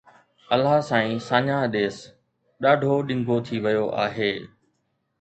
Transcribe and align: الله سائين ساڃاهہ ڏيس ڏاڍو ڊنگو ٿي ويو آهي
الله 0.55 0.77
سائين 0.89 1.17
ساڃاهہ 1.27 1.69
ڏيس 1.75 1.97
ڏاڍو 2.61 2.93
ڊنگو 3.07 3.37
ٿي 3.45 3.57
ويو 3.63 3.87
آهي 4.05 4.33